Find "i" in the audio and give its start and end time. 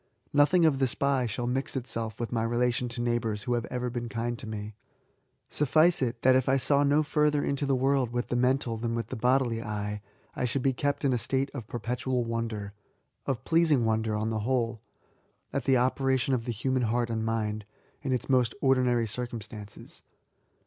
6.49-6.57, 10.35-10.45